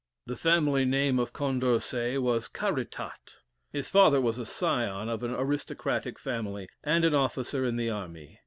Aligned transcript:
The 0.25 0.35
family 0.35 0.83
name 0.83 1.19
of 1.19 1.31
Condorcet 1.31 2.19
was 2.23 2.47
Caritat. 2.47 3.35
His 3.71 3.87
father 3.87 4.19
was 4.19 4.39
a 4.39 4.47
scion 4.47 5.07
of 5.09 5.21
an 5.21 5.35
aristocratic 5.35 6.17
family, 6.17 6.67
and 6.83 7.05
an 7.05 7.13
officer 7.13 7.63
in 7.63 7.75
the 7.75 7.91
army. 7.91 8.39